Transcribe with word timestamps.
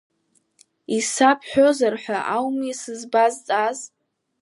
Исабҳәозар 0.97 1.95
ҳәа 2.01 2.17
ауми 2.35 2.73
сызбазҵааз. 2.81 3.79